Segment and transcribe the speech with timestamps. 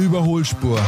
[0.00, 0.78] Überholspur,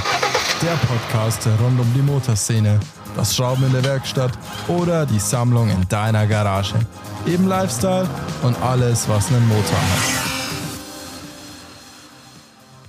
[0.63, 2.81] der Podcast rund um die Motorszene,
[3.15, 4.33] das Schrauben in der Werkstatt
[4.69, 6.77] oder die Sammlung in deiner Garage.
[7.27, 8.09] Eben Lifestyle
[8.43, 10.33] und alles, was einen Motor hat.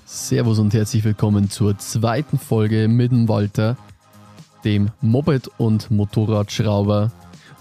[0.06, 3.76] Servus und herzlich willkommen zur zweiten Folge mit dem Walter,
[4.64, 7.12] dem Moped- und Motorradschrauber.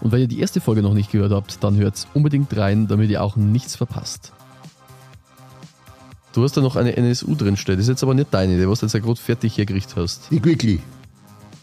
[0.01, 3.11] Und wenn ihr die erste Folge noch nicht gehört habt, dann hört unbedingt rein, damit
[3.11, 4.33] ihr auch nichts verpasst.
[6.33, 7.77] Du hast da noch eine NSU drinstehen.
[7.77, 10.31] Das ist jetzt aber nicht deine, die was du jetzt ja gerade fertig hergerichtet hast.
[10.31, 10.81] Die Quickly.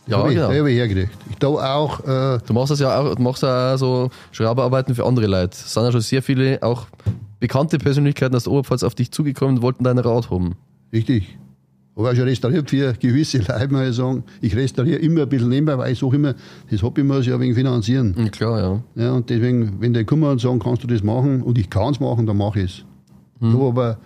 [0.07, 0.51] Ja, hab ich, genau.
[0.51, 1.17] Die habe ich hergekriegt.
[1.29, 4.95] Ich da auch, äh, Du machst das ja auch, du machst ja auch so Schrauberarbeiten
[4.95, 5.51] für andere Leute.
[5.53, 6.87] Es sind ja schon sehr viele, auch
[7.39, 10.55] bekannte Persönlichkeiten aus der Oberpfalz auf dich zugekommen und wollten dein Rad haben.
[10.93, 11.37] richtig.
[11.95, 14.23] Habe auch schon restauriert für gewisse Leute, muss ich sagen.
[14.39, 16.33] Ich restauriere immer ein bisschen nebenbei, weil ich sage immer,
[16.71, 18.15] das Hobby muss ich ein wenig finanzieren.
[18.17, 18.57] Ja, klar,
[18.95, 19.03] ja.
[19.03, 21.91] Ja, und deswegen, wenn die kommen und sagen, kannst du das machen, und ich kann
[21.91, 22.85] es machen, dann mache ich es.
[23.41, 23.53] Hm.
[23.53, 23.97] Ich aber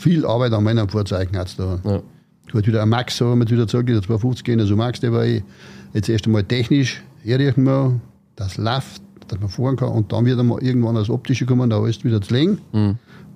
[0.00, 1.78] viel Arbeit an meinen Fahrzeugen jetzt da.
[1.84, 2.02] ja.
[2.52, 5.12] Gut, wieder ein Max, so haben wir wieder gesagt, der 250 gehen, also Max, der
[5.12, 5.42] war ich
[5.92, 8.00] jetzt erst einmal technisch herrichten wir,
[8.34, 11.78] das läuft, dass man fahren kann und dann wird einmal irgendwann das Optische kommen, da
[11.80, 12.58] alles wieder zu legen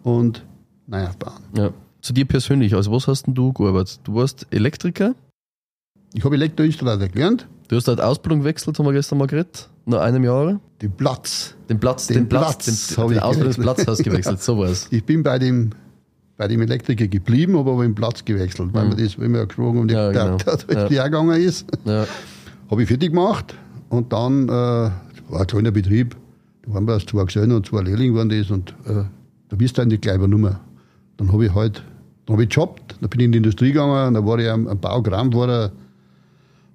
[0.02, 0.44] und
[0.86, 1.42] neu aufbauen.
[1.56, 1.70] ja.
[2.00, 4.00] Zu dir persönlich, also was hast denn du gearbeitet?
[4.04, 5.14] Du warst Elektriker,
[6.12, 10.00] Ich habe Elektroinstallateur gelernt, du hast halt Ausbildung gewechselt, haben wir gestern mal geredet, nach
[10.00, 10.60] einem Jahr.
[10.82, 11.54] den Platz.
[11.68, 14.88] Den Platz, den, Den Platz, Platz den, den ich Ausbildungsplatz hast du gewechselt, sowas.
[14.90, 15.70] Ich bin bei dem,
[16.36, 19.78] bei dem Elektriker geblieben, habe aber den Platz gewechselt, weil mir das, wenn wir gesprochen
[19.78, 19.90] haben, Mhm.
[19.90, 20.36] Ja, der, genau.
[20.38, 20.88] der, der, Ja.
[20.88, 21.66] der gegangen ist.
[21.84, 22.06] Ja,
[22.70, 23.54] Habe ich fertig gemacht
[23.88, 24.92] und dann äh, war
[25.40, 26.16] ein kleiner Betrieb.
[26.66, 29.04] Da waren wir aus zwei Gesellen und zwei Lehrlinge waren das und äh,
[29.48, 30.60] da bist du eigentlich gleich über Nummer.
[31.18, 31.82] Dann habe ich halt,
[32.26, 34.66] dann habe ich gejobbt, dann bin ich in die Industrie gegangen, dann war ich am,
[34.66, 35.70] am Baugrammfahrer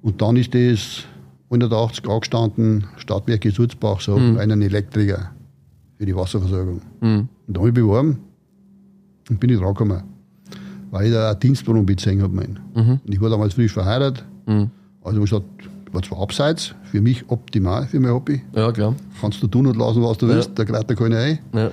[0.01, 1.03] und dann ist das
[1.49, 5.31] 180 angestanden, Stadtwerke Sulzbach, so einen Elektriker
[5.97, 6.81] für die Wasserversorgung.
[7.01, 8.19] Und da habe ich beworben
[9.29, 10.03] und bin ich dran gekommen,
[10.91, 12.35] weil ich da eine Dienstwohnung bezogen habe.
[12.35, 12.59] mein.
[12.73, 14.25] Und ich war damals frisch verheiratet.
[15.03, 15.45] Also ich gesagt,
[15.91, 18.41] war zwar abseits, für mich optimal, für mein Hobby.
[18.53, 18.95] ja klar.
[19.21, 20.35] Kannst du tun und lassen, was du Ja.
[20.35, 21.39] willst, da greift da keiner ein.
[21.53, 21.71] Ja.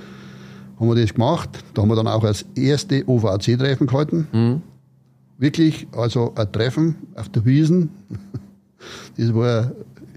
[0.79, 1.51] Haben wir das gemacht.
[1.75, 4.27] Da haben wir dann auch als erste OVAC-Treffen gehalten.
[4.33, 4.63] Mhm.
[5.39, 7.91] Wirklich, also ein Treffen auf der Wiesen.
[9.17, 9.73] Das war,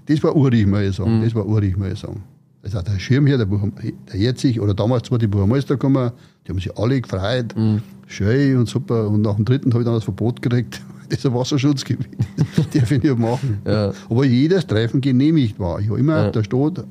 [0.05, 0.93] das war urig, muss ich Mhm.
[1.03, 1.21] sagen.
[1.23, 2.21] Das war urig, muss ich sagen.
[2.61, 3.69] Also der Schirmherr, der, Buch-
[4.11, 6.11] der jetzig, oder damals war die Burgermeister gekommen,
[6.45, 7.55] die haben sich alle gefreut.
[7.55, 7.81] Mhm.
[8.07, 9.07] Schön und super.
[9.07, 10.81] Und nach dem dritten habe ich dann das Verbot gekriegt.
[11.09, 12.07] Das ist ein Wasserschutzgebiet.
[12.55, 13.57] das darf ich nicht machen.
[13.65, 13.91] Ja.
[14.11, 15.79] Aber jedes Treffen genehmigt war.
[15.79, 16.29] Ich habe immer, Ja.
[16.29, 16.85] der Stadt,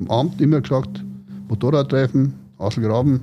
[0.00, 1.04] am Amt immer gesagt,
[1.48, 3.20] Motorradtreffen, Hasselgraben,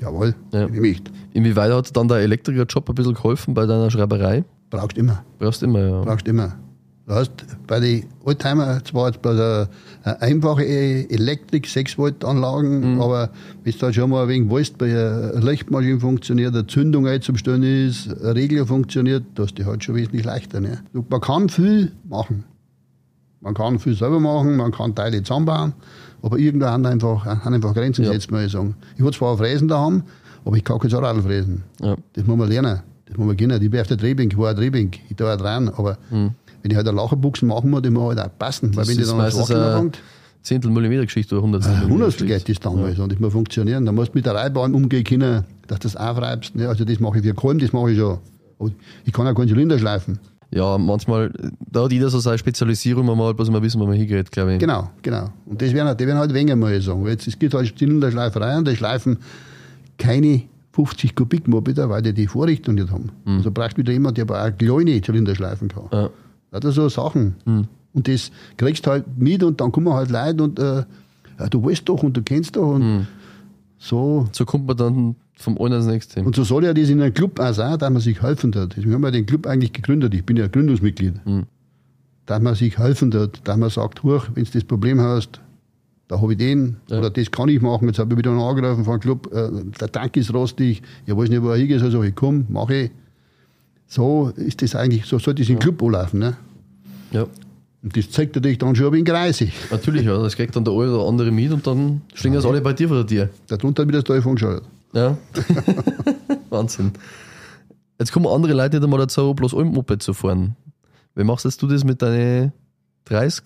[0.00, 0.66] jawohl, Ja.
[0.66, 1.10] genehmigt.
[1.32, 4.44] Inwieweit hat dann der Elektrikerjob ein bisschen geholfen bei deiner Schreiberei?
[4.70, 6.02] Brauchst immer, Brauchst immer, ja.
[6.02, 6.54] brauchst immer.
[7.08, 7.30] Du hast
[7.66, 9.68] bei den Oldtimer zwar jetzt bei der
[10.04, 13.00] eine einfache Elektrik, 6 Volt Anlagen, Mhm.
[13.00, 13.30] aber
[13.64, 18.08] wenn du halt schon mal wegen willst, bei einer Lichtmaschine funktioniert, eine Zündung einzustellen ist,
[18.08, 20.60] ein Regler funktioniert, da hast du halt schon wesentlich leichter.
[20.60, 20.82] Ne?
[21.08, 22.44] Man kann viel machen.
[23.40, 25.72] Man kann viel selber machen, man kann Teile zusammenbauen,
[26.20, 28.10] aber irgendwann haben einfach, haben einfach Grenzen Ja.
[28.10, 28.74] gesetzt, muss ich sagen.
[28.96, 30.02] Ich habe zwar Fräsen daheim,
[30.44, 31.62] aber ich kann kein Zahnrad fräsen.
[31.80, 31.96] Ja.
[32.12, 32.80] Das muss man lernen.
[33.06, 33.62] Das muss man können.
[33.62, 35.96] Ich bin auf der Drehbank, ich war ein Drehbank, ich da dran, aber
[36.68, 38.82] wenn ich halt eine Lacherbuchsen machen muss, die muss halt auch passen, weil.
[38.82, 39.98] Das wenn die ist dann meistens eine anfängt,
[40.42, 43.86] Zehntel Millimeter Geschichte oder Hundertstel Millimeter Hundertstel geht das damals und das muss funktionieren.
[43.86, 46.54] Da musst du mit der Reibahn umgehen können, dass du das aufreibst.
[46.54, 46.68] Ne?
[46.68, 48.18] Also das mache ich für Kolben, das mache ich schon.
[48.58, 48.70] Aber
[49.04, 50.18] ich kann auch keinen Zylinder schleifen.
[50.50, 51.30] Ja, manchmal,
[51.70, 54.54] da hat jeder so seine Spezialisierung, man mal bloß mal wissen, wo man hingeht, glaube
[54.54, 54.58] ich.
[54.58, 55.28] Genau, genau.
[55.44, 57.04] Und das werden, die werden halt weniger, ich sagen.
[57.04, 59.18] Weil Jetzt, es gibt halt Zylinderschleiferei und die schleifen
[59.98, 63.10] keine 50 Kubik Mopeder, weil die die Vorrichtung nicht haben.
[63.26, 65.88] Also brauchst du wieder jemand, der aber auch kleine Zylinder schleifen kann.
[65.92, 66.10] Ja.
[66.50, 67.34] Lauter so Sachen.
[67.94, 70.84] Und das kriegst du halt mit und dann kommen halt Leute und äh,
[71.38, 73.06] ja, du weißt doch und du kennst doch und
[73.78, 74.26] so.
[74.32, 76.22] So kommt man dann vom einen ins nächste.
[76.22, 78.76] Und so soll ja das in einem Club auch sein, dass man sich helfen tut.
[78.76, 80.14] Deswegen haben wir den Club eigentlich gegründet.
[80.14, 81.14] Ich bin ja Gründungsmitglied.
[82.26, 85.40] Dass man sich helfen tut, dass man sagt, huch, wenn du das Problem hast,
[86.08, 86.98] da habe ich den Ja.
[86.98, 87.86] oder das kann ich machen.
[87.88, 89.48] Jetzt habe ich wieder einen angerufen von einem Club, äh,
[89.80, 92.90] der Tank ist rostig, ich weiß nicht, wo er hingeht, also ich komm, mache ich.
[93.88, 96.20] So ist das eigentlich, so sollte es im Club anlaufen.
[96.20, 96.36] Ne?
[97.10, 97.22] Ja,
[97.82, 99.48] Und das zeigt natürlich dann schon ein wenig Kreise.
[99.70, 100.22] natürlich, ja.
[100.22, 102.88] Das kriegt dann der eine oder andere mit und dann stehen das alle bei dir
[102.88, 103.28] vor der Tür.
[103.46, 104.64] Darunter wird das Telefon geschaltet.
[104.92, 105.16] Ja.
[106.50, 106.92] Wahnsinn.
[107.98, 110.54] Jetzt kommen andere Leute nicht einmal dazu, bloß ein Moped zu fahren.
[111.14, 112.52] Wie machst jetzt du das mit deinen
[113.06, 113.44] 30?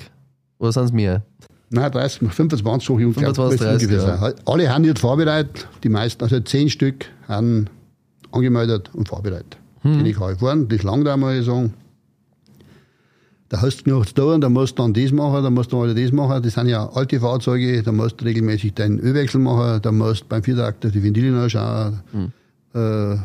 [0.58, 1.22] Oder sind es mehr?
[1.70, 3.34] Nein, 30, 25 suche ich ungefähr.
[3.34, 4.34] 25, müsste ungefähr 30, sein.
[4.44, 7.68] Alle haben jetzt vorbereitet, die meisten, also zehn Stück, haben
[8.30, 9.56] angemeldet und vorbereitet.
[9.82, 9.96] Hm.
[9.96, 11.75] Kann ich fahren, das langt auch, ich sagen.
[13.49, 15.76] Da hast du genug zu tun, da musst du dann das machen, da musst du
[15.76, 16.43] mal das machen.
[16.43, 20.26] Das sind ja alte Fahrzeuge, da musst du regelmäßig deinen Ölwechsel machen, da musst du
[20.29, 22.00] beim Viertakter die Ventile anschauen.
[22.12, 22.32] Hm.
[22.75, 23.17] Äh,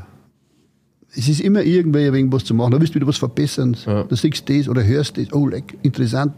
[1.15, 2.71] es ist immer irgendwie ein wenig was zu machen.
[2.71, 3.77] Da willst du wieder was verbessern.
[3.85, 4.03] Ja.
[4.03, 5.31] Da siehst du das oder hörst das.
[5.31, 6.33] Oh, leck, interessant.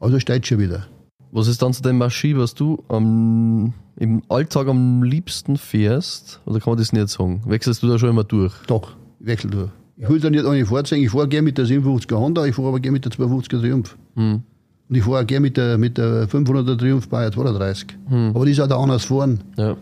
[0.00, 0.86] Also steht schon wieder.
[1.30, 6.40] Was ist dann zu dem Maschine, was du am, im Alltag am liebsten fährst?
[6.46, 7.42] Oder kann man das nicht sagen?
[7.46, 8.54] Wechselst du da schon immer durch?
[8.66, 9.72] Doch, wechsle da.
[9.96, 11.04] Ich will da nicht eine vorzeigen.
[11.04, 13.96] Ich fahre gerne mit der 57er Honda, ich fahre aber gerne mit der 250er Triumph.
[14.14, 14.42] Hm.
[14.88, 17.88] Und ich fahre auch gerne mit der, mit der 500er Triumph Bayer 32.
[18.10, 19.40] Aber die ist halt auch anders fahren.
[19.56, 19.76] Ja.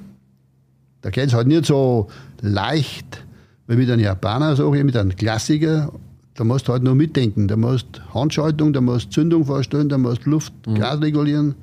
[1.03, 2.09] Da geht es halt nicht so
[2.41, 3.25] leicht
[3.69, 5.93] wie mit einem Japaner, sag ich, mit einem Klassiker.
[6.35, 7.47] Da musst du halt nur mitdenken.
[7.47, 11.55] Da musst Handschaltung, da musst Zündung vorstellen, da musst Luft, Gas regulieren.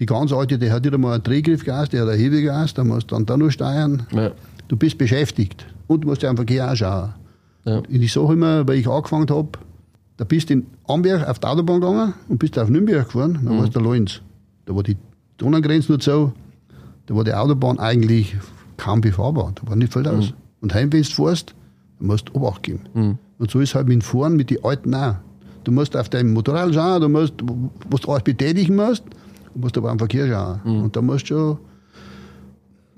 [0.00, 3.10] Die ganz alte, die hat nicht einmal ein Drehgriffgas, die hat ein Hebegas, da musst
[3.10, 4.06] du dann da noch steuern.
[4.12, 4.30] Ja.
[4.68, 7.14] Du bist beschäftigt und du musst ja am Verkehr auch schauen.
[7.64, 7.78] Ja.
[7.78, 9.48] Und ich sage immer, weil ich angefangen habe,
[10.16, 13.58] da bist du in Amberg auf die Autobahn gegangen und bist auf Nürnberg gefahren, dann
[13.58, 14.20] warst du Lorenz.
[14.66, 14.96] Da war die
[15.38, 16.32] Donauгrenze nur so,
[17.06, 18.36] da war die Autobahn eigentlich
[18.76, 20.32] kaum befahrbar, da war nicht viel aus.
[20.60, 21.54] Und heim, wenn du fährst,
[21.98, 22.80] dann musst du Obacht geben.
[23.38, 25.16] Und so ist halt mit dem Fahren mit den Alten auch.
[25.64, 27.34] Du musst auf deinem Motorrad schauen, du musst,
[27.90, 29.04] was du alles betätigen musst,
[29.54, 30.60] du musst aber am Verkehr schauen.
[30.82, 31.58] Und da musst du schon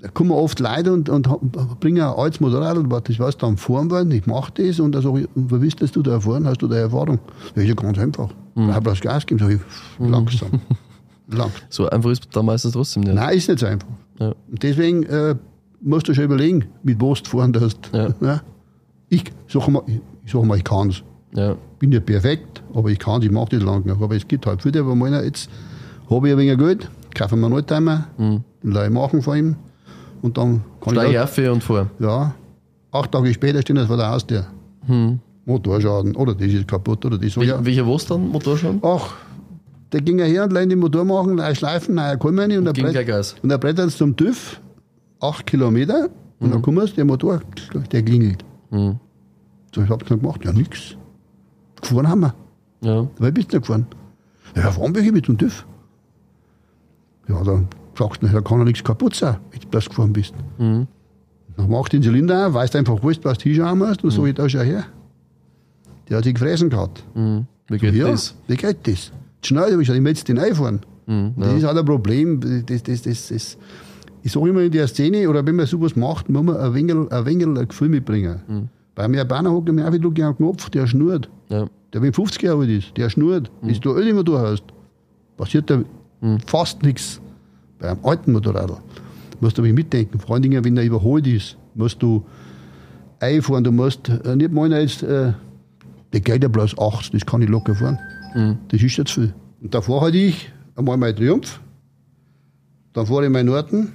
[0.01, 3.47] da kommen oft Leute und, und bringen ein altes Motorrad und was, das was da
[3.47, 6.47] am Fahren wollen, ich mache das und dann sage ich, wie das du da erfahren,
[6.47, 7.19] hast du da Erfahrung?
[7.55, 8.29] Ja, ist ja ganz einfach.
[8.55, 8.69] Mhm.
[8.69, 9.59] Ich habe das Gas gegeben, sage
[9.99, 10.49] ich, langsam.
[11.27, 11.51] Lang.
[11.69, 13.13] So einfach ist da meistens trotzdem nicht.
[13.13, 13.87] Nein, ist nicht so einfach.
[14.19, 14.33] Ja.
[14.49, 15.35] Und deswegen äh,
[15.81, 17.89] musst du schon überlegen, mit was du fahren darfst.
[17.93, 18.09] Ja.
[18.21, 18.41] Ja?
[19.13, 21.03] Ich sage mal, ich, ich, sag mal, ich kann es.
[21.35, 21.57] Ja.
[21.79, 24.01] bin nicht perfekt, aber ich kann es, ich mache das lang genug.
[24.01, 25.49] Aber es gibt halt viele, die meinen, jetzt
[26.09, 28.07] habe ich ein wenig Geld, kaufe mir einen Oldtimer,
[28.63, 29.55] lasse ich machen von ihm
[30.21, 31.87] und dann kann Gleich ich auch, und vor.
[31.99, 32.33] ja,
[32.91, 34.45] acht Tage später stehen das vor der Haustür.
[35.45, 37.65] Motorschaden, oder das ist kaputt, oder das so, Wel ja.
[37.65, 38.27] Welcher was dann?
[38.29, 38.79] Motorschaden?
[38.83, 39.13] Ach,
[39.91, 42.91] der ging ja her und lässt den Motor machen, neue Schleifen, neue Kolben und brett-
[42.91, 43.35] gleich Gas.
[43.41, 44.59] und er brettert zum TÜV,
[45.19, 46.09] acht Kilometer,
[46.39, 47.41] und dann kommt der Motor,
[47.91, 48.43] der klingelt.
[48.71, 48.99] Mhm.
[49.73, 50.95] So, ich hab's noch gemacht, ja nix.
[51.81, 52.33] Gefahren haben wir.
[52.81, 53.07] Ja.
[53.19, 53.85] Weil bist du gefahren?
[54.55, 55.65] Ja, fahren wir mit dem TÜV.
[57.29, 60.33] Ja, dann sagst du, da kann ja nichts kaputt sein, wenn du bloß gefahren bist.
[60.57, 60.87] Mhm.
[61.57, 64.11] Dann machst du den Zylinder auf, weißt einfach, wo du was du hinschauen musst, und
[64.11, 64.85] so ich da schau her.
[66.09, 67.03] Der hat sich gefressen gehabt.
[67.13, 67.45] Mhm.
[67.67, 68.35] Wie geht ja, das?
[68.47, 69.11] wie geht das?
[69.43, 70.81] Schnell, ich gesagt, ich möchte den einfahren.
[71.07, 71.33] Mhm.
[71.37, 72.39] Das ist halt ein Problem.
[72.65, 73.57] Das, das, das, das,
[74.23, 76.95] ich sage immer in der Szene, oder wenn man sowas macht, muss man ein wenig
[76.95, 78.41] ein, wenig ein Gefühl mitbringen.
[78.47, 78.69] Mhm.
[78.95, 81.29] Beim Japaner hockt mir auch wieder am Knopf, der schnurrt.
[81.49, 81.67] Ja.
[81.93, 83.51] Der, wenn 50 Jahre alt ist, der schnurrt.
[83.61, 83.67] Mhm.
[83.67, 84.63] Wenn du ein Ölmotor hast,
[85.37, 85.81] passiert da
[86.45, 87.19] fast nichts.
[87.81, 88.71] Bei einem alten Motorrad
[89.39, 90.19] musst du aber mitdenken.
[90.19, 92.23] Vor allen Dingen, wenn er überholt ist, musst du
[93.19, 93.63] einfahren.
[93.63, 95.33] Du musst äh, nicht meinen, jetzt, äh,
[96.13, 97.97] der geht ja bloß 80, das kann ich locker fahren.
[98.35, 98.57] Mhm.
[98.67, 99.33] Das ist jetzt viel.
[99.61, 101.59] Und da fahre halt ich einmal mein Triumph,
[102.93, 103.89] dann fahre ich mein Norton,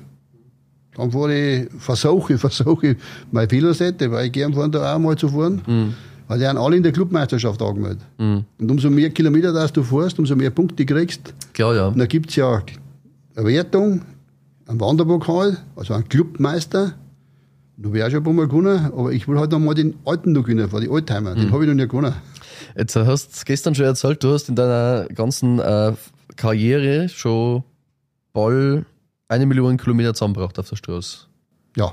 [0.97, 2.97] dann fahre ich, versuche, versuche
[3.31, 5.95] meine Fehlerseite, weil ich gern fahren, da auch mal zu fahren.
[6.29, 8.03] Weil die haben alle in der Clubmeisterschaft angemeldet.
[8.19, 11.33] Und umso mehr Kilometer dass du fährst, umso mehr Punkte kriegst.
[11.53, 11.87] Klar, ja.
[11.87, 12.61] Und da gibt es ja
[13.45, 14.03] Wertung,
[14.67, 16.95] einen Wanderpokal, also einen Clubmeister.
[17.77, 20.33] Du wärst schon ein paar Mal gewonnen, aber ich will halt noch mal den alten
[20.33, 21.35] noch gewinnen, von den Oldtimer.
[21.35, 22.15] Den habe ich noch nicht gewonnen.
[22.75, 25.93] Jetzt hast du gestern schon erzählt, du hast in deiner ganzen äh,
[26.37, 27.63] Karriere schon
[28.33, 28.87] bald
[29.29, 31.27] eine Million Kilometer zusammengebracht auf der Straße.
[31.77, 31.93] Ja,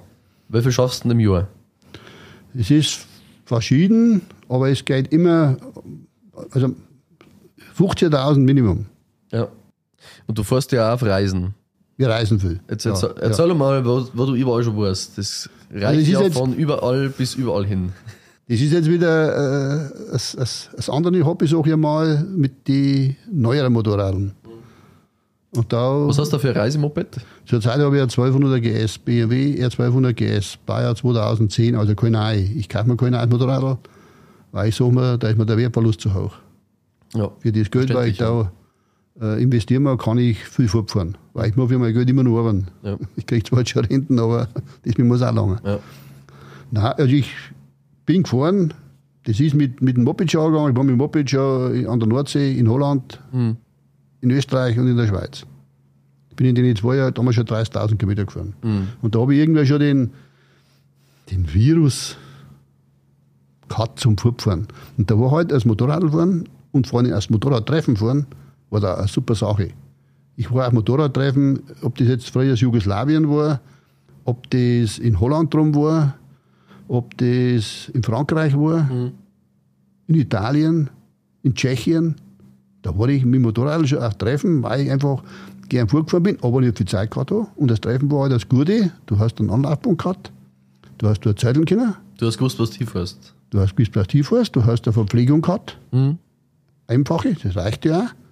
[0.49, 1.47] Wie viel schaffst du denn im Jahr?
[2.57, 3.07] es ist
[3.45, 5.57] verschieden, aber es geht immer,
[6.51, 6.73] also
[7.77, 8.85] 15.000 Minimum.
[9.31, 9.47] Ja.
[10.27, 11.53] Und du fährst ja auch auf Reisen.
[11.97, 12.59] Wir reisen viel.
[12.69, 15.17] Jetzt ja, erzähl, erzähl mal, wo, wo du überall schon warst.
[15.17, 17.91] Das reicht Also ist ja jetzt- von überall bis überall hin.
[18.49, 23.15] Das ist jetzt wieder äh, das, das, das andere Hobby, sag ich mal, mit den
[23.31, 24.33] neueren Motorrädern.
[25.55, 27.21] Und da, Was hast du da für ein Reisemoped?
[27.45, 32.51] zurzeit habe ich ein 1200er GS, BMW R1200 GS, Bayer 2010, also kein Ei.
[32.57, 33.77] Ich kaufe mir kein neues Motorrad,
[34.51, 36.33] weil ich sage mir, da ist mir der Wertverlust zu hoch.
[37.13, 37.29] Ja.
[37.39, 38.51] Für das Geld, weil ich da
[39.21, 41.17] äh, investieren muss, kann ich viel fortfahren.
[41.33, 42.67] Weil ich muss für mein Geld immer nur arbeiten.
[42.83, 42.97] Ja.
[43.15, 44.47] Ich kriege zwar jetzt schon Renten, aber
[44.83, 45.59] das muss auch lange.
[45.63, 45.79] Ja.
[46.71, 47.31] Nein, also ich
[48.05, 48.73] bin gefahren.
[49.25, 50.71] Das ist mit, mit dem Moped schon angegangen.
[50.71, 53.55] Ich war mit dem Moped schon an der Nordsee, in Holland, Hm.
[54.21, 55.45] in Österreich und in der Schweiz.
[56.29, 58.53] Ich bin in den zwei Jahren damals schon 30.000 Kilometer gefahren.
[58.63, 58.87] Hm.
[59.01, 60.11] Und da habe ich irgendwann schon den,
[61.31, 62.17] den Virus
[63.69, 64.67] gehabt zum Fortfahren.
[64.97, 68.25] Und da war halt als Motorradfahren und vor allem als Motorradtreffen fahren,
[68.73, 69.69] war da eine super Sache.
[70.35, 73.61] Ich war auf Motorradtreffen, ob das jetzt früher Jugoslawien war,
[74.25, 76.15] ob das in Holland drum war,
[76.87, 78.89] ob das in Frankreich war,
[80.07, 80.89] in Italien,
[81.43, 82.15] in Tschechien.
[82.81, 85.23] Da war ich mit dem Motorrad schon auf Treffen, weil ich einfach
[85.69, 87.47] gern vorgefahren bin, aber nicht viel Zeit gehabt habe.
[87.55, 88.91] Und das Treffen war halt das Gute.
[89.05, 90.31] Du hast einen Anlaufpunkt gehabt,
[90.97, 91.93] du hast dort Zeiteln können.
[92.17, 93.35] Du hast gewusst, was du hinfährst.
[93.51, 96.17] Du hast gewusst, was du hinfährst, du hast eine Verpflegung gehabt, Mhm.
[96.87, 98.22] einfache, das reicht ja auch.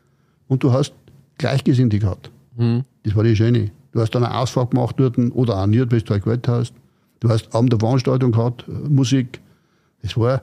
[0.52, 0.92] Und du hast
[1.38, 2.30] Gleichgesinnte gehabt.
[2.58, 2.84] Mhm.
[3.04, 3.72] Das war das Schöne.
[3.94, 6.74] Du hast dann eine Ausfahrt gemacht dort oder auch nicht, weil du halt Geld hast.
[7.22, 9.40] Du hast Abend eine Veranstaltung gehabt, äh, Musik.
[10.02, 10.42] Das war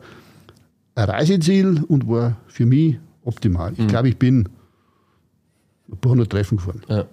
[0.95, 3.75] ein Reiseziel und war für mich optimal.
[3.77, 4.49] Ich glaube, ich bin
[5.93, 6.81] ein paar hundert Treffen gefahren.
[6.89, 7.05] Ja.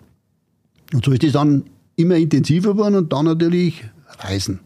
[0.93, 1.65] Und so ist das dann
[1.97, 3.83] immer intensiver geworden und dann natürlich
[4.19, 4.61] Reisen.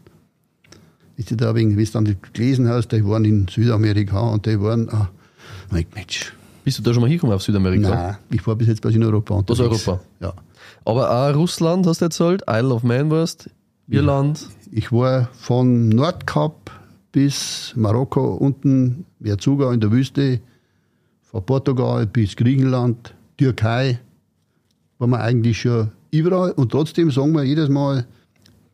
[1.16, 4.88] Ist da wegen, wie du dann gelesen hast, die waren in Südamerika und die waren,
[4.90, 5.10] ah,
[5.72, 6.32] mein Mensch,
[6.70, 7.88] Bist du da schon mal hingekommen auf Südamerika?
[7.88, 9.88] nein, ich war bis jetzt in Europa Aus unterwegs.
[9.88, 10.04] Europa?
[10.20, 10.34] Ja.
[10.84, 13.50] Aber auch Russland hast du erzählt, Isle of Man warst,
[13.88, 14.46] Irland.
[14.70, 16.70] Ich war von Nordkap
[17.10, 20.38] bis Marokko unten, Verzuga in der Wüste,
[21.22, 23.98] von Portugal bis Griechenland, Türkei,
[25.00, 28.06] waren wir eigentlich schon überall und trotzdem sagen wir jedes Mal,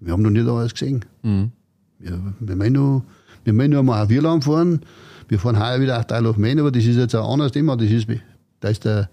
[0.01, 1.03] wir haben noch nicht alles gesehen.
[1.23, 1.51] Mhm.
[1.99, 3.05] Wir, wir meinen nur,
[3.45, 4.83] wir meinen nur mal auf Irland fahren,
[5.29, 7.91] wir fahren heuer wieder Teil of Man, aber das ist jetzt ein anderes Thema, das
[7.91, 8.07] ist,
[8.61, 9.09] da ist der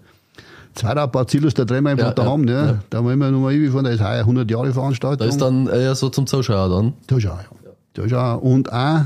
[0.74, 2.52] zweite Bacillus, der drehen wir einfach Ja, da ja, ne?
[2.52, 2.78] ja.
[2.90, 5.18] da wollen wir noch mal fahren, da ist heuer 100 Jahre Veranstaltung.
[5.18, 6.94] Da ist dann eher so zum Zuschauer dann.
[7.06, 7.70] Da schau, ja.
[7.94, 8.38] Da schau.
[8.38, 9.02] Und auch,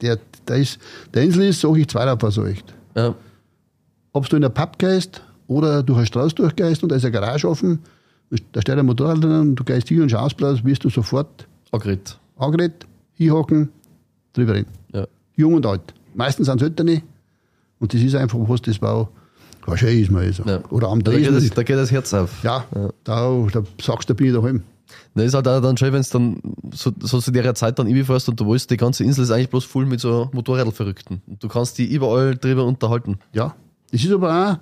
[0.00, 0.78] der, der, ist,
[1.14, 2.74] der Insel ist, sag ich, zweiter versorgt.
[2.94, 3.14] Ja.
[4.12, 7.12] Ob du in einen Pub gehst oder durch eine Straße durchgehst und da ist eine
[7.12, 7.78] Garage offen,
[8.52, 12.18] da steht ein Motorrad drin und du gehst hier und schaust wirst du sofort Agrit.
[12.36, 13.68] angeredet, hinhocken,
[14.32, 14.70] drüber reden.
[14.92, 15.06] Ja.
[15.36, 15.94] Jung und alt.
[16.14, 17.02] Meistens sind es Eltern.
[17.78, 19.08] Und das ist einfach was, das war,
[19.66, 20.44] war schön ist man so.
[20.44, 20.62] Ja.
[20.70, 22.42] Oder am Da geht, das, da geht das Herz auf.
[22.42, 22.64] Ja,
[23.04, 24.62] Da, da sagst du, da bin ich daheim.
[25.14, 26.40] Das ist halt auch dann schön, wenn es dann
[26.72, 29.50] so, so zu der Zeit dann fährst und du weißt, die ganze Insel ist eigentlich
[29.50, 31.22] bloß voll mit so Motorradverrückten.
[31.26, 33.18] Und du kannst die überall drüber unterhalten.
[33.32, 33.54] Ja,
[33.90, 34.58] das ist aber auch,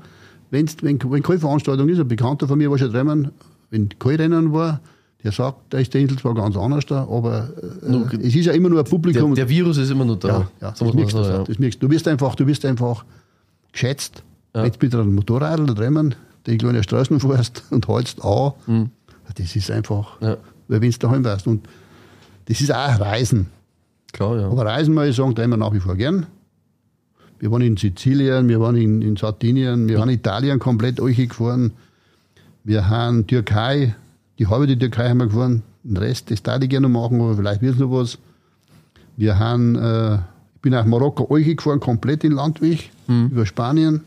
[0.50, 3.33] wenn's, wenn, wenn keine Veranstaltung ist, ein Bekannter von mir war schon dreimal,
[3.71, 4.81] wenn kein Rennen war,
[5.23, 7.50] der sagt, da ist der Insel zwar ganz anders da, aber
[7.83, 9.35] äh, Nur- es ist ja immer nur ein Der, Publikum.
[9.35, 10.29] der Virus ist immer noch da.
[10.29, 11.45] ja, ja, so das merkst du, sagen.
[11.47, 11.87] das merkst du.
[11.89, 13.05] Du wirst einfach, du wirst einfach
[13.73, 14.23] geschätzt.
[14.55, 14.69] Ja.
[14.69, 16.11] Du mit einem Motorrad oder dreimal
[16.47, 18.91] die kleine Straßen fährst und hältst an, Mhm.
[19.37, 20.37] das ist einfach, Ja.
[20.69, 21.47] weil wenn du daheim warst.
[21.47, 21.69] Und
[22.47, 23.47] das ist auch Reisen.
[24.12, 24.47] Klar, ja.
[24.49, 26.27] Aber Reisen, muss ich sagen, tun wir nach wie vor gern.
[27.39, 31.17] Wir waren in Sizilien, wir waren in, in Sardinien, wir waren in Italien komplett euch
[31.17, 31.73] gefahren.
[32.65, 33.95] Wir haben Türkei,
[34.40, 35.62] die halbe die Türkei haben wir gefahren.
[35.85, 38.18] Den Rest, das darf ich gerne noch machen, aber vielleicht wird es noch was.
[39.16, 44.00] Wir haben, äh, ich bin nach Marokko euch gefahren, komplett in Landweg, über Spanien.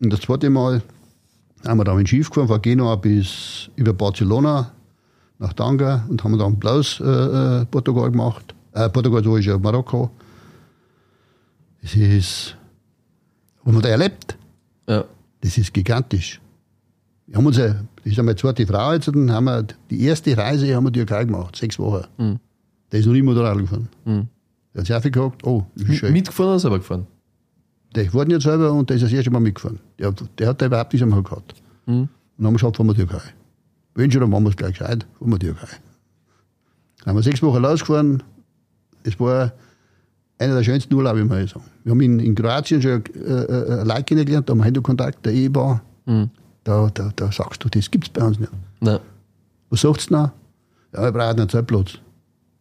[0.00, 0.80] Und das zweite Mal
[1.66, 4.70] haben wir da mit Schiff gefahren, von Genua bis über Barcelona
[5.40, 8.54] nach Tanga und haben dann bloß äh, äh, Portugal gemacht.
[8.74, 10.08] Äh, Portugal, so ist ja Marokko.
[11.82, 12.56] Das ist,
[13.64, 14.36] was man da erlebt,
[14.88, 15.04] ja.
[15.40, 16.40] das ist gigantisch.
[17.26, 20.36] Wir haben uns, ja- das ist einmal zweite Frau jetzt, dann haben wir die erste
[20.36, 22.04] Reise haben wir Türkei gemacht, sechs Wochen.
[22.18, 22.38] Mhm.
[22.92, 23.88] Der ist noch nie Motorrad gefahren.
[24.04, 24.28] Mhm.
[24.74, 26.12] Der hat sich aufgehakt, oh, ist schön.
[26.12, 27.06] Mitgefahren oder selber gefahren?
[27.94, 29.80] Der war nicht selber und der ist das erste Mal mitgefahren.
[29.98, 31.54] Der, der hat da überhaupt nicht einmal gehabt.
[31.86, 31.92] Mhm.
[31.94, 33.20] Und dann haben wir gesagt, fahren wir Türkei.
[33.94, 35.66] Wenn schon, dann machen wir es gleich gescheit, fahren wir Türkei.
[36.98, 38.22] Dann haben wir sechs Wochen losgefahren.
[39.02, 39.52] Es war
[40.38, 41.64] einer der schönsten Urlaube, ich sagen.
[41.82, 45.32] Wir haben in, in Kroatien schon äh, äh, Leute kennengelernt, da haben wir Handykontakt, der
[45.32, 45.82] Ehepaar.
[46.04, 46.30] Mhm.
[46.66, 48.50] Da, da, da sagst du, das gibt es bei uns nicht.
[48.80, 48.98] Nein.
[49.70, 50.32] Was sagst du noch?
[50.92, 52.00] Ja, wir brauchen einen Zeltplatz.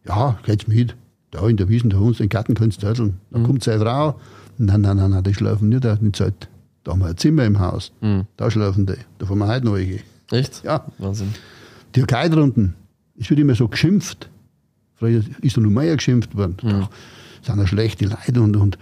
[0.08, 0.96] Ja, geht's mit.
[1.32, 3.20] Da in der Wiesen, da uns den Garten kannst du zelteln.
[3.32, 4.20] Dann kommt seine Frau.
[4.60, 6.48] Nein, nein, nein, nein, die schlafen nicht auf Zelt.
[6.84, 7.92] Da haben wir ein Zimmer im Haus.
[8.02, 8.28] Mhm.
[8.38, 8.94] Da schlafen die.
[9.18, 10.02] Da fahren wir heute noch welche.
[10.30, 10.64] Echt?
[10.64, 11.34] Ja, Wahnsinn.
[11.92, 12.76] Türkei drunten.
[13.20, 14.30] Es wird immer so geschimpft.
[14.94, 16.58] Früher ist noch mehr geschimpft worden.
[16.62, 16.90] Da
[17.42, 18.78] sind ja schlechte Leute und, und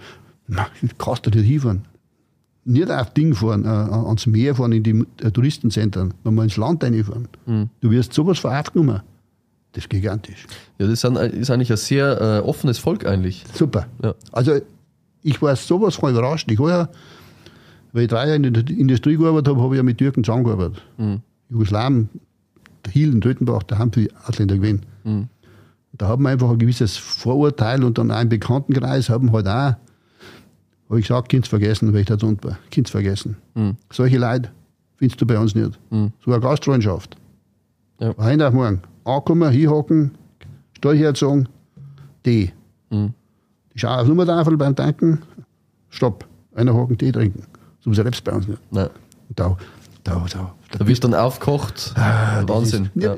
[0.48, 0.66] na,
[0.98, 1.86] kannst du nicht hinfahren.
[2.66, 6.56] Nicht auf Ding fahren, äh, ans Meer fahren, in die äh, Touristenzentren, wenn wir ins
[6.56, 7.28] Land reinfahren.
[7.80, 9.00] Du wirst sowas von aufgenommen.
[9.72, 10.46] Das ist gigantisch.
[10.78, 13.44] Ja, das sind- ist eigentlich ein sehr äh, offenes Volk eigentlich.
[13.52, 13.86] Super.
[14.02, 14.14] Ja.
[14.32, 14.60] Also
[15.22, 16.50] ich war sowas von überrascht.
[16.50, 16.88] Ich war ja,
[17.92, 20.80] weil ich drei Jahre in der Industrie gearbeitet habe, habe ich ja mit Türken zusammengearbeitet.
[20.96, 21.20] Mhm.
[21.50, 22.08] Jugoslawen,
[22.86, 24.82] der Hiel in Tötenbach, da haben viele Ausländer gewesen.
[25.04, 25.28] Mhm.
[25.92, 29.74] Da haben wir einfach ein gewisses Vorurteil und dann auch im Bekanntenkreis haben halt auch,
[30.88, 32.58] habe ich gesagt, Kind vergessen, weil ich da unten war.
[32.70, 33.36] Kind vergessen.
[33.54, 33.76] Mhm.
[33.90, 34.50] Solche Leute
[34.96, 35.78] findest du bei uns nicht.
[35.90, 36.12] Mhm.
[36.24, 37.16] So eine Gastfreundschaft.
[38.00, 38.14] Ja.
[38.18, 38.80] Heute auf morgen.
[39.04, 40.12] Ankommen, hinhocken,
[40.76, 41.48] Steuerherz sagen,
[42.26, 42.50] die.
[42.90, 43.12] Mhm.
[43.74, 45.20] Die schauen auf Nummertafel beim Tanken,
[45.90, 47.44] stopp, einer hocken, Tee trinken.
[47.80, 48.60] So was du bei uns nicht.
[48.70, 48.88] Nein.
[49.28, 49.56] Und da,
[50.04, 51.92] da, da, Da wirst du dann aufgekocht.
[51.96, 52.90] Wahnsinn.
[52.94, 53.14] ist, ja.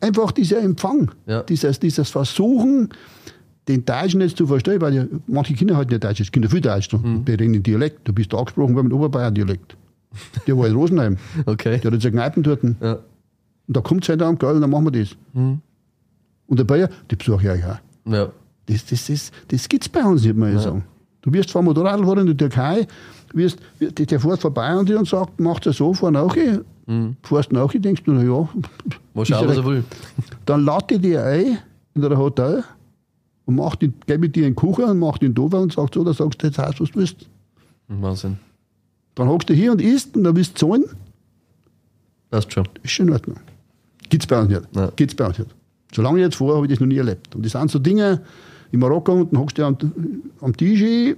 [0.00, 1.42] Einfach dieser Empfang, Ja.
[1.42, 2.90] dieses, dieses Versuchen,
[3.68, 6.60] den Deutschen jetzt zu verstehen, weil ja manche Kinder halt nicht Deutsch, es Kinder viel
[6.60, 7.24] Deutsch, Mhm.
[7.24, 8.06] die reden in Dialekt.
[8.06, 9.76] Du bist angesprochen worden mit Oberbayern-Dialekt.
[10.46, 11.78] Der war in Rosenheim, Okay.
[11.78, 12.62] der hat jetzt Kneipen dort.
[12.62, 12.98] Und Ja.
[13.68, 15.16] da kommt es halt am, gell, und dann machen wir das.
[15.34, 15.60] Mhm.
[16.46, 17.78] Und der Bayer, die besuche ich euch auch.
[18.12, 18.28] Ja.
[18.66, 20.84] Das, das, das, das gibt es bei uns nicht, muss ich sagen.
[21.22, 22.86] Du wirst vom Motorrad fahren in der Türkei,
[23.34, 26.60] wirst, der fährt vorbei an dir und sagt, macht er so, fahr nachher.
[26.86, 27.16] Mhm.
[27.22, 28.48] Fährst nachher, denkst du, na ja.
[29.12, 29.84] Mal schauen, ja was er will.
[30.44, 31.58] Dann lade ich dir ein
[31.94, 32.62] in der Hotel
[33.46, 36.12] und mach den, gebe dir einen Kuchen und mach den Dover und sagst so, da
[36.12, 37.28] sagst du jetzt heißt, was du willst.
[37.88, 38.38] Wahnsinn.
[39.14, 40.84] Dann hockst du hier und isst und dann willst du zahlen,
[42.30, 42.68] Passt schon.
[42.82, 43.36] ist schon in Ordnung.
[44.10, 44.62] Gibt's bei uns nicht.
[44.74, 44.90] Ja.
[44.96, 45.54] Gibt's bei uns nicht.
[45.94, 47.34] Solange ich jetzt vorher habe ich das noch nie erlebt.
[47.34, 48.20] Und das sind so Dinge,
[48.72, 49.76] in Marokko unten hockst du am,
[50.40, 51.16] am Tisch,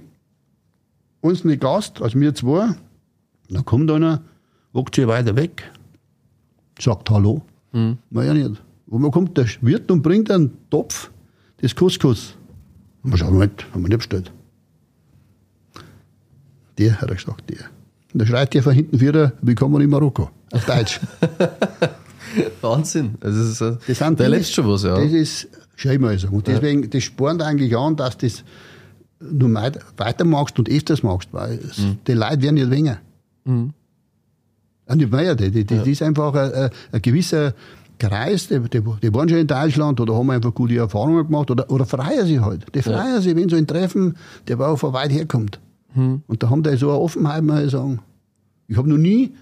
[1.21, 2.69] uns ein Gast, also wir zwei,
[3.49, 4.21] dann kommt einer,
[4.73, 5.69] hockt sich weiter weg,
[6.79, 7.41] sagt Hallo.
[7.73, 7.97] Mhm.
[8.11, 8.61] Ja nicht.
[8.87, 11.11] Und man kommt der Wirt und bringt einen Topf,
[11.61, 12.35] das Couscous.
[13.03, 14.31] Und wir schauen mal, haben wir nicht bestellt.
[16.77, 17.65] Der, hat er gesagt, der.
[18.13, 20.29] Und da schreit der von hinten wieder, willkommen in Marokko.
[20.51, 20.99] Auf Deutsch.
[22.61, 23.15] Wahnsinn.
[23.21, 24.95] Also, es ist, Das sind der Dinge- lässt schon was, ja.
[24.95, 26.29] Das ist schön mal so.
[26.29, 28.43] Und deswegen, das spornt eigentlich an, dass du das
[29.19, 31.97] nur weit- weiter magst und öfters magst, weil Mhm.
[32.07, 32.99] die Leute werden nicht weniger.
[33.45, 37.53] Ja, nicht mehr, die, die, das ist einfach ein, ein, ein gewisser
[37.99, 41.69] Kreis, die, die, die waren schon in Deutschland oder haben einfach gute Erfahrungen gemacht oder,
[41.69, 42.65] oder freuen sich halt.
[42.73, 44.15] Die freuen sich, wenn so ein Treffen,
[44.47, 45.59] der auch von weit herkommt.
[45.93, 46.23] Mhm.
[46.27, 47.99] Und da haben die so eine Offenheit, muss ich sagen.
[48.67, 49.33] Ich habe noch nie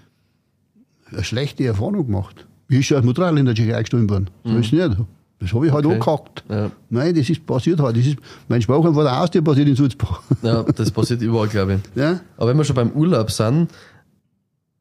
[1.10, 2.46] eine schlechte Erfahrung gemacht.
[2.66, 4.30] Wie ist schon als Motorrad in der Tschechei gestorben worden?
[4.44, 4.96] So ist nicht.
[5.40, 5.86] Das habe ich halt.
[5.86, 5.94] Okay.
[5.94, 6.44] angehackt.
[6.48, 6.70] Ja.
[6.90, 7.96] Nein, das ist passiert halt.
[7.96, 8.16] Das ist,
[8.48, 10.22] mein Spruch vor der Haustür passiert in Sulzbach.
[10.42, 11.80] ja, das passiert überall, glaube ich.
[12.00, 12.20] ja?
[12.36, 13.68] Aber wenn wir schon beim Urlaub sind,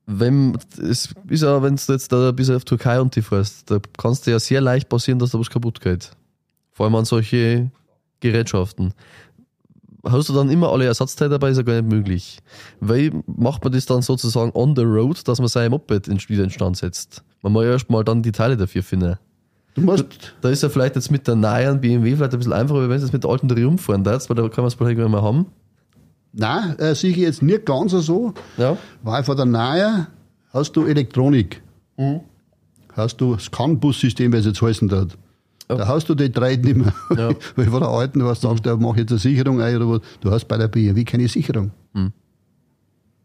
[0.08, 3.80] wenn es ist ja, wenn du jetzt da bis auf Türkei und die fährst, da
[3.98, 6.12] kann es dir ja sehr leicht passieren, dass da was kaputt geht.
[6.72, 7.70] Vor allem an solche
[8.22, 8.94] Gerätschaften.
[10.06, 12.40] Hast du dann immer alle Ersatzteile dabei, ist ja gar nicht möglich.
[12.80, 16.46] Weil macht man das dann sozusagen on the road, dass man sein Moped in- wieder
[16.46, 17.24] instand setzt?
[17.42, 19.18] Man muss ja erst mal dann die Teile dafür finden.
[19.76, 20.06] Du musst,
[20.42, 23.04] Da ist ja vielleicht jetzt mit der neuen BMW vielleicht ein bisschen einfacher, wenn du
[23.04, 25.12] jetzt mit der alten Triumph fahren darfst, weil da kann man es vielleicht gar nicht
[25.14, 25.48] mehr haben.
[26.38, 28.78] Nein, äh, ich jetzt nicht ganz so, Ja.
[29.04, 30.08] weil von der Nähe
[30.54, 31.62] hast du Elektronik.
[31.98, 32.22] Mhm.
[32.94, 35.18] Hast du das CAN-Bus-System, wie es jetzt heißen hat.
[35.68, 36.94] Da hast du die drei nicht mehr.
[37.16, 37.30] Ja.
[37.58, 40.02] Weil von der alten, was sagst du, mach jetzt eine Sicherung ein oder was.
[40.22, 41.72] Du hast bei der BMW keine Sicherung.
[41.94, 42.14] Mhm.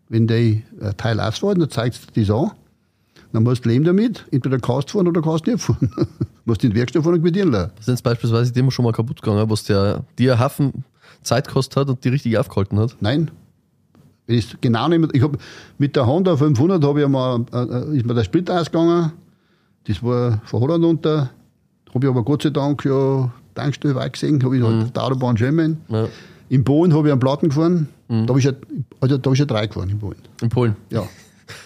[0.09, 2.51] Wenn die ein Teil ausfallen, dann zeigst du das an.
[3.33, 4.27] Dann musst du leben damit.
[4.31, 5.89] Entweder kannst du fahren oder kannst nicht fahren.
[6.45, 7.71] musst in die Werkstatt fahren und quittieren lassen.
[7.77, 10.85] Das ist jetzt beispielsweise dem schon mal kaputt gegangen, was der dir Hafen
[11.23, 12.97] Zeit gekostet hat und die richtig aufgehalten hat.
[13.01, 13.31] Nein.
[14.27, 15.37] Ich genau nicht, ich hab,
[15.79, 19.13] mit der Honda 500 habe ich einmal, äh, äh, ist mir der Sprit ausgegangen.
[19.85, 21.31] Das war von Holland unter.
[21.93, 25.03] Habe ich aber Gott sei Dank ja Tankstelle weit gesehen, habe ich halt auf der
[25.05, 25.79] Autobahn schämen.
[25.89, 26.07] Ja.
[26.49, 27.89] In Polen habe ich einen Platten gefahren.
[28.09, 28.53] Da habe ich, ja-
[29.01, 30.17] also, da hab ich ja drei gefahren in Polen.
[30.41, 30.77] In Polen.
[30.91, 31.03] Ja.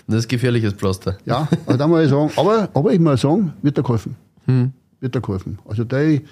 [0.08, 1.16] Das ist gefährliches Pflaster.
[1.26, 4.16] Ja, also da muss ich sagen, aber, aber ich muss sagen, wird er geholfen.
[5.00, 5.58] Wird er geholfen.
[5.68, 6.22] Also die,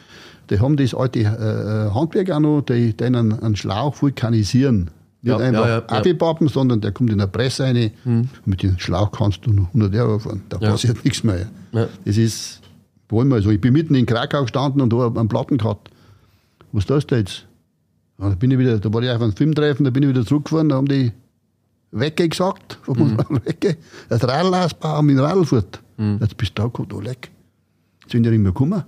[0.51, 4.91] die haben das alte äh, Handwerk auch noch, die, die einen, Schlauch vulkanisieren.
[5.23, 6.49] Nicht Ja, einfach ja, ja, ja.
[6.49, 7.91] sondern der kommt in eine Presse rein.
[8.05, 10.43] Und mit dem Schlauch kannst du noch 100 Euro fahren.
[10.49, 11.47] Da passiert nichts mehr.
[12.05, 12.61] Das ist,
[13.09, 13.51] wollen wir so.
[13.51, 15.91] Ich bin mitten in Krakau gestanden und da einen Platten gehabt.
[16.73, 17.47] Was tust du jetzt?
[18.19, 20.25] Ja, da bin ich wieder, da war ich auf einem Filmtreffen, da bin ich wieder
[20.27, 21.13] zurückgefahren, da haben die
[21.91, 23.17] Wecke gesagt, Mhm.
[23.45, 23.77] Wecke,
[24.09, 25.81] das Radl ausbauen mit Radl fort.
[26.21, 27.31] Jetzt bist du da gekommen, oh leck.
[28.03, 28.83] Jetzt sind ja nicht mehr gekommen.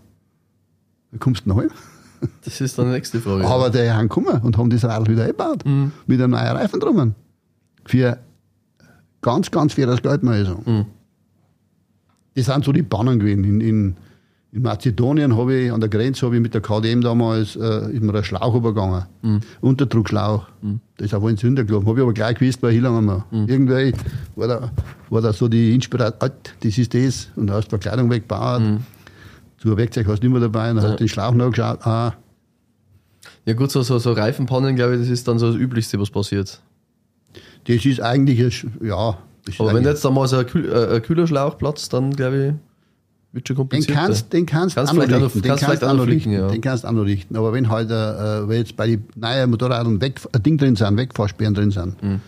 [1.17, 1.71] Wie kommst du heim?
[2.45, 3.47] Das ist dann die nächste Frage.
[3.47, 5.65] Aber die haben gekommen und haben das Radl wieder eingebaut.
[6.07, 7.15] Mit einem neuen Reifen drum.
[7.87, 8.19] Für
[9.23, 10.87] ganz, ganz faires Geld, muss ich sagen.
[12.35, 13.45] Das sind so die Bannen gewesen.
[13.45, 13.97] In, in,
[14.53, 18.03] in Mazedonien habe ich, an der Grenze habe ich mit der KDM damals, äh, ist
[18.03, 19.05] mir ein Schlauch übergegangen.
[19.61, 20.47] Unterdruckschlauch.
[20.99, 21.87] Das ist auf einen Sünder gelaufen.
[21.87, 23.25] Habe ich aber gleich gewusst, weil hinlangen wir.
[23.47, 23.93] Irgendwie
[24.37, 24.71] war da,
[25.11, 27.29] war da so die Inspiration, das ist das.
[27.37, 28.61] Und da hast du Verkleidung weggebaut.
[28.63, 28.79] Zu
[29.65, 30.71] einem Werkzeug hast du nicht mehr dabei.
[30.71, 31.87] Und dann hast du den Schlauch nachgeschaut.
[31.87, 32.15] Ah,
[33.45, 36.11] ja gut, so, so, so Reifenpannen, glaube ich, das ist dann so das Üblichste, was
[36.11, 36.61] passiert.
[37.65, 39.19] Das ist eigentlich, ja.
[39.49, 42.37] Ist Aber wenn jetzt da mal so ein, Kühl, äh, ein Kühlerschlauch platzt, dann glaube
[42.49, 42.55] ich,
[43.35, 43.97] wird schon den kompliziert.
[43.97, 45.33] kannst, den kannst, Kannst auch noch noch-.
[45.33, 46.45] Den kannst kannst vielleicht auch auch noch noch flicken, richten.
[46.47, 46.49] ja.
[46.49, 47.37] Den kannst du auch noch richten.
[47.37, 50.97] Aber wenn halt, äh, wenn jetzt bei den neuen Motorrädern weg, ein Ding drin sind,
[50.97, 52.21] Wegfahrsperren drin sind, Mhm.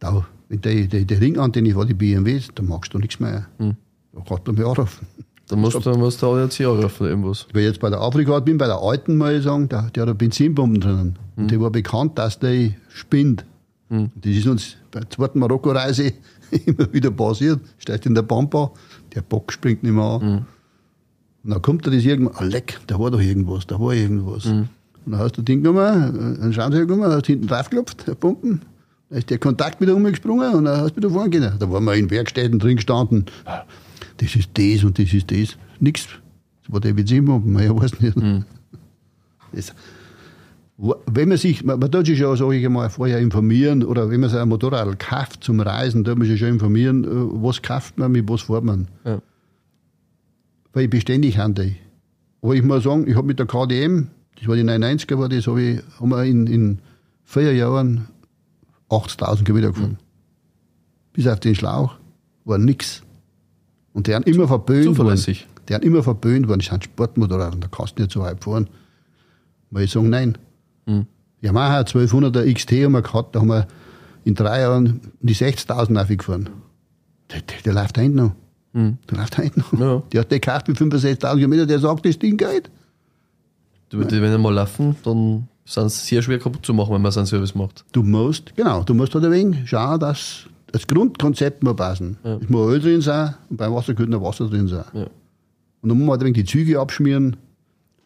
[0.00, 3.46] da, wenn die, die, die Ringantenne war die BMW, da magst du nichts mehr.
[3.58, 3.76] Mhm.
[4.12, 5.06] Da kannst du mich anrufen.
[5.48, 7.46] Da musst du, musst du jetzt hier anrufen, irgendwas.
[7.52, 10.02] Weil ich jetzt bei der Afrika bin, bei der alten, muss ich sagen, der, der
[10.02, 11.18] hat eine Benzinbomben drinnen.
[11.36, 11.42] Mhm.
[11.42, 13.44] Und die war bekannt, dass die spinnt.
[13.88, 16.12] Und Das ist uns bei der zweiten Marokko-Reise
[16.66, 17.60] immer wieder passiert.
[17.78, 18.70] Steigt in der Pampa,
[19.14, 20.20] der Bock springt nicht mehr an.
[20.20, 20.44] Mhm.
[21.44, 24.44] Und dann kommt da das irgendwann, ah, leck, da war doch irgendwas, da war irgendwas.
[24.44, 24.68] Mhm.
[25.06, 28.60] Und dann hast du Ding genommen, einen Schrank genommen, hast hinten draufgeklopft, der Pumpen.
[29.08, 31.54] Da ist der Kontakt wieder umgesprungen und dann hast du wieder fahren können.
[31.58, 33.24] Da waren wir in Werkstätten drin gestanden.
[34.18, 35.56] Das ist das und das ist das.
[35.80, 36.06] Nix.
[36.62, 38.16] Das war der Benzinpumpen, ich weiß nicht.
[38.16, 38.44] Mhm.
[39.52, 39.74] Das,
[41.06, 44.20] wenn man sich, man, man tut sich ja, sage ich mal, vorher informieren oder wenn
[44.20, 47.08] man sich ein Motorrad kauft zum Reisen, tut man sich schon informieren, äh,
[47.42, 48.86] was kauft man, mit was fährt man.
[49.04, 49.20] Ja.
[50.72, 51.74] Weil ich beständig handle.
[52.42, 55.46] Aber ich muss sagen, ich habe mit der KDM, das war die 99er, war das,
[55.46, 56.78] habe ich, haben wir in, in
[57.24, 58.08] vier Jahren
[58.88, 59.98] 80.000 Kilometer gefahren.
[61.12, 61.96] Bis auf den Schlauch
[62.44, 63.02] war nix.
[63.98, 65.20] Und die haben immer verböhnt worden.
[65.68, 66.60] Die haben immer verböhnt worden.
[66.60, 68.68] Das sind Sportmotorrad, da kannst du nicht so halb fahren.
[69.72, 70.38] Weil ich sagen, nein.
[70.86, 71.06] Mhm.
[71.40, 73.66] Yamaha 1200er XT haben wir gehabt, da haben wir
[74.22, 76.48] in drei Jahren die 60.000 aufgefahren.
[77.32, 78.32] Der, der, der läuft da hinten noch.
[78.72, 78.98] Mhm.
[79.10, 79.80] Der läuft da hinten noch.
[79.80, 80.02] Ja.
[80.12, 82.70] Der hat den gekauft mit 65.000 Kilometer, der sagt, das Ding geht.
[83.88, 87.02] Du, die, wenn sie mal laufen, dann sind sie sehr schwer kaputt zu machen, wenn
[87.02, 87.84] man so einen Service macht.
[87.90, 92.18] Du musst, genau, du musst halt ein wenig schauen, dass das Grundkonzept muss passen.
[92.24, 92.36] Ja.
[92.36, 94.84] Es muss Öl drin sein und beim Wasser könnte noch Wasser drin sein.
[94.92, 95.06] Ja.
[95.80, 97.36] Und dann muss man halt ein wenig die Züge abschmieren.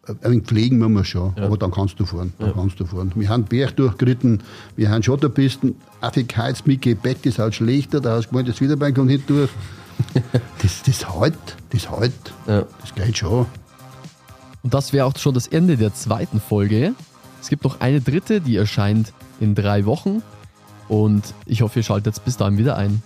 [0.07, 1.45] Ein wenig pflegen muss man schon, Ja.
[1.45, 2.33] aber dann kannst du fahren.
[2.39, 3.13] Dann kannst du fahren.
[3.15, 4.43] Wir haben Berg durchgeritten,
[4.77, 8.95] wir haben Schotterpisten, Affigkeits mit Gebett ist halt schlechter, da hast du gemeint, das Wiederbein
[8.95, 9.51] kommt nicht durch.
[10.63, 11.35] das, das halt,
[11.71, 12.13] das halt,
[12.49, 12.65] Ja.
[12.81, 13.47] das geht schon.
[14.65, 16.95] Und das wäre auch schon das Ende der zweiten Folge.
[17.41, 20.23] Es gibt noch eine dritte, die erscheint in drei Wochen.
[20.93, 23.03] Und ich hoffe, ihr schaltet bis dahin wieder ein.